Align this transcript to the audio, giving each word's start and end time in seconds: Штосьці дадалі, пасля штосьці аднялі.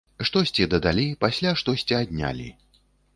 Штосьці 0.27 0.65
дадалі, 0.71 1.05
пасля 1.25 1.51
штосьці 1.63 1.99
аднялі. 1.99 2.47